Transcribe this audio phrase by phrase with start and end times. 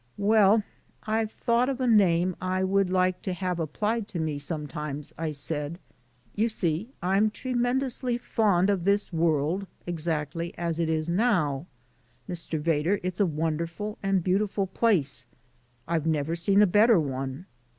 [0.17, 0.63] "Well,
[1.03, 5.29] I've thought of a name I would like to have applied to me sometimes," I
[5.29, 5.77] said.
[6.33, 11.67] "You see I'm tremendously fond of this world exactly as it is now.
[12.27, 12.59] Mr.
[12.59, 15.27] Vedder, it's a wonderful and beautiful place!
[15.87, 17.45] I've never seen a better one.